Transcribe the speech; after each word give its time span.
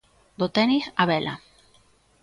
Do 0.39 0.47
tenis 0.57 0.83
á 1.01 1.03
vela. 1.11 1.33